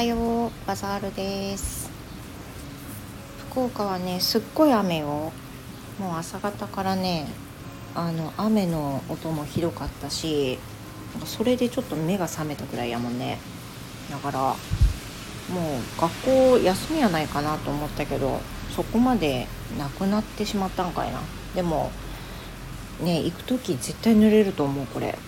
[0.00, 1.90] はようバザールです。
[3.50, 5.30] 福岡はねすっごい雨よ。
[5.98, 7.26] もう朝方からね
[7.94, 10.58] あの雨の音もひどかったし
[11.26, 13.36] それでちょっと目が覚めたぐらいやもんね。
[14.10, 14.56] だからもう
[16.00, 18.40] 学校休みやないかなと思ったけど
[18.74, 21.20] そこまでなくなってしまったんかいな。
[21.54, 21.92] でも
[23.02, 25.18] ね行く時絶対濡れると思うこれ。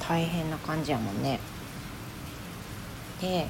[0.00, 1.38] 大変な感じやもんね。
[3.20, 3.46] で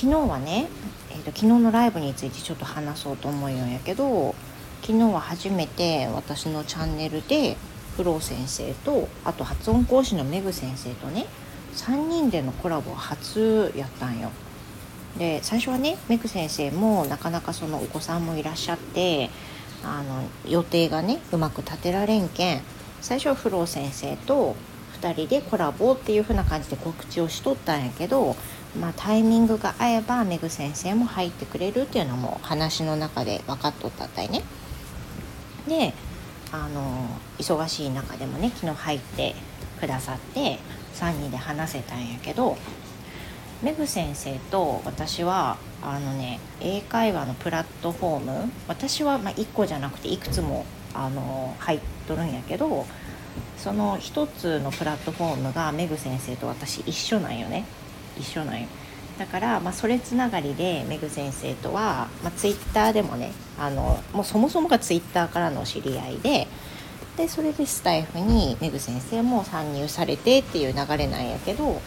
[0.00, 0.66] 昨日はね、
[1.10, 4.34] えーと、昨日のライブについてちょっと話そうと思うんやけど
[4.80, 7.58] 昨日は初めて私のチャンネルで
[7.98, 11.26] フロー先生とあと発音講師のメグ先生とね
[11.74, 14.30] 3人でのコラボ初やったんよ。
[15.18, 19.28] で最初はねメグ先生もなかなかそのお子さんもいらっしゃって
[19.84, 22.62] あの予定がねうまく立てられんけん
[23.02, 24.56] 最初はフロー先生と
[25.00, 28.36] 2人でコラボっていう風な感じで告知をしとったんやけど
[28.78, 34.42] まあ、タイミングが合えばメグ先生も入ってくれるっていうのも話の中で分かっとったったいね。
[35.68, 35.92] で
[36.52, 39.34] あの忙しい中でもね昨日入って
[39.80, 40.58] くださって
[40.94, 42.56] 3人で話せたんやけど
[43.62, 52.86] メグ先生と私はあのね英会話のプラットフォーム私はま1個じゃなくていくつもあの入っとるんやけど
[53.62, 57.64] その1つのプラットフォームがメグ先生と私一緒なんよね。
[58.18, 58.66] 一緒なんよ。
[59.18, 66.46] だから、まあ、それつながりでメグ先生とは、まあ、ツイッターでもねあのもうそもそもがツイッターからの知り合いで
[67.18, 71.82] でそれでスタイフにメグ先生も参入されてっていう流れなんやけど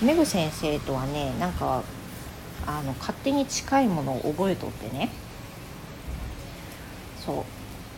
[0.00, 1.82] メグ先生とはねなんか
[2.66, 5.10] あの勝手に近いものを覚えとってね。
[7.24, 7.44] そう。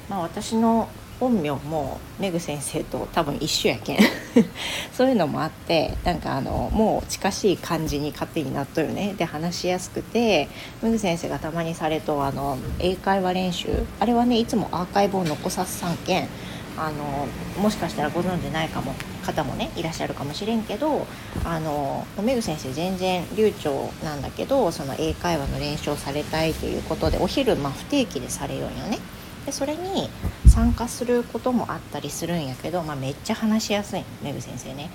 [0.08, 0.88] まあ私の
[1.20, 3.98] 本名もメグ先生と多分一緒やけん。
[4.92, 9.14] そういうのもあってなんかあのもう近しい感じに勝手になっとるね。
[9.16, 10.48] で話しやすくて
[10.82, 13.69] メグ先生がたまにされとあの英会話練習。
[14.00, 16.28] あれはねいつもアーカイブを残さす3件
[16.76, 17.26] あの
[17.62, 21.06] もしかしたらご存じないかも方もねいらっしゃるかもしれんけど
[21.44, 28.98] あのメグ先生全然流暢なんだけどその英会話の練習をされたいということでお昼、まあ、不定期でされようよね。
[29.47, 30.10] でそれに
[30.50, 34.05] 参加することもあったりするんやけど、まあ、めっちゃ話しやすい。
[34.22, 34.91] メグ先生ね。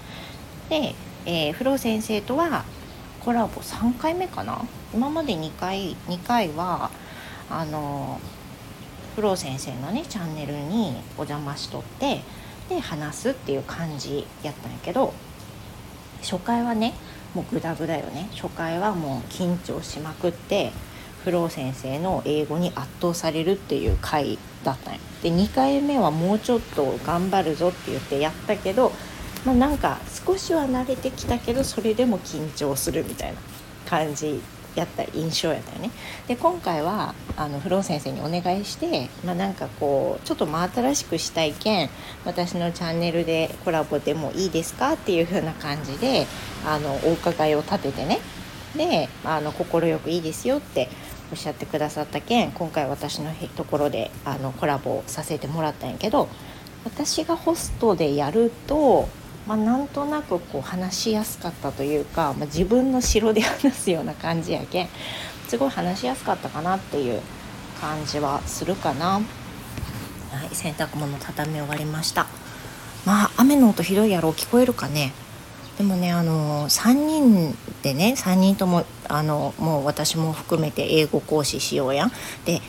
[0.69, 0.93] で、
[1.25, 2.65] えー、フロー先生とは
[3.21, 4.61] コラボ3回目かな？
[4.93, 6.91] 今まで2回2回は
[7.49, 8.19] あの
[9.15, 12.21] フロー先生のねチャンネルにお邪魔しとって
[12.69, 15.13] で話すっていう感じやったんやけど
[16.21, 16.93] 初回はね
[17.33, 18.27] もうグダグダよね。
[18.33, 20.71] 初回はもう緊張しまくって
[21.25, 28.91] フロー先生の英語に圧倒されるっていう回だったんよで2回目はもうちょっと頑張るぞって言ってやったけど、
[29.43, 33.39] まあ、なんか少しは慣れてきたけどそれでも緊張するみたいな
[33.87, 34.39] 感じ
[34.75, 35.89] やった印象やったよね。
[36.27, 41.89] で今回はあのフロー先生にお願いして、まあ、なんかこうちょっと真新しくしたいけん
[42.25, 46.27] 私のチャンネルでコラボでもいいですかっていう風な感じで
[46.67, 48.19] あのお伺いを立ててね。
[48.75, 50.89] であの快くいいですよって
[51.31, 56.29] おっしゃってくださった件今回私のところであのコラボさせてもらったんやけど
[56.83, 59.09] 私がホストでやると、
[59.47, 64.89] まあ、なんとなくこう話しやすかったというか、まあ、自分の城で話すような感じやけん
[65.47, 67.21] すごい話しやすかったかなっていう
[67.81, 69.21] 感じはするかな。
[70.35, 72.27] はい、洗濯物畳み終わりました
[73.05, 75.13] まあ雨の音ひどいやろ聞こえるかね？
[75.77, 82.11] でもねあの3人でね3人ともあのもう私も含めて英語講師しようやん。
[82.45, 82.61] で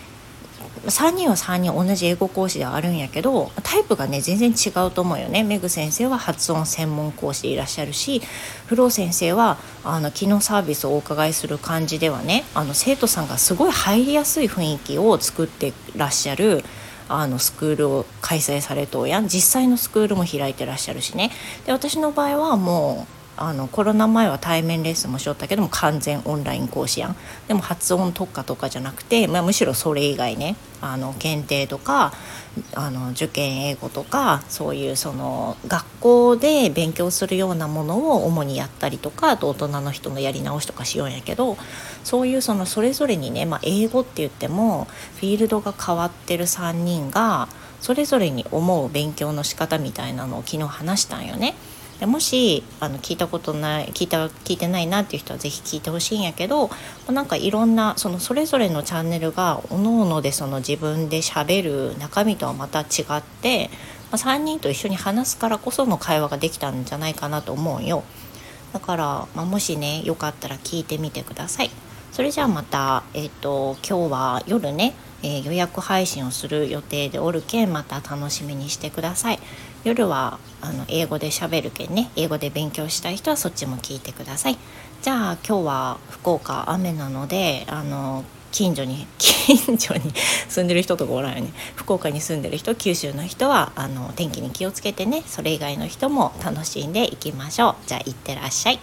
[0.87, 8.21] 3人は3人同じ英語講師ではあるんやけどタイプがね全然違うと思うよねメグ先生は発音専門講師でいらっしゃるし
[8.67, 16.63] フロー先生はあの機能サービスをお伺いする感じではねあの生徒さんがすごい入りやすい雰囲気を作ってらっしゃる
[17.09, 21.31] あのスクールを開催されとうやん実際のスクールも開いてらっしゃるしね。
[21.65, 27.17] で私の場合はもうあのコロナ前は対面レッスンもしよったけども完全オンライン講師やん
[27.49, 32.13] でも発音特化とかじゃなくて、まあ、むしろそれ以外ねあの検定とか
[32.75, 41.59] あの受験英語とかそういうその学校で勉強するようなものを主にやったりとかあと大人の人のやり直しとかしようんやけど
[42.05, 44.87] そういうそのそれぞれにね、まあ、英語って言っても
[45.17, 47.49] フィールドが変わってる3人が
[47.81, 51.55] それぞれに思う勉強の仕方みたいなのを昨日話したんよね。
[52.01, 56.71] でもしあの聞いたことない聞いた聞いてないなっていう人は是非聞いてほしいんやけど
[57.09, 62.85] なんかいろんなそのそれぞれのチャンネルがおのおので自分でしゃべる中身とはまた違
[63.17, 63.71] って、
[64.11, 68.05] まあ、3人と一緒に話すからこその会話ができたんじゃないかなと思うよ。
[68.73, 71.71] だから、まあ、もしねよかったら聞いてみてください。
[72.13, 79.39] それじゃあまた、えーと、今日は夜ね、えー、予約配信をする予定でおるけんまた楽しみにしてください。
[79.87, 82.11] 夜はあの英語で喋るけんね。
[82.17, 84.59] 英語で勉強したい人はそっちも聞いてください。
[85.01, 90.13] じゃあ今日は福岡雨なのであの近所に 近所に
[90.49, 91.53] 住んでる人とかおらんよね。
[91.77, 95.23] 福岡に住んでる人九州の人はあの天気に気をつけてね。
[95.25, 97.75] それ以外の人も楽しんでいきましょう。
[97.87, 98.81] じゃあいってらっしゃい。